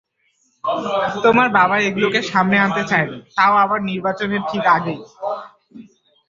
তোমার 1.25 1.47
বাবা 1.57 1.75
এগুলোকে 1.79 2.19
সামনে 2.31 2.57
আনতে 2.59 2.83
চায়নি, 2.83 3.17
তাও 3.37 3.53
আবার 3.55 3.79
নির্বাচনের 3.89 4.41
ঠিক 4.49 4.63
আগেই। 4.67 4.99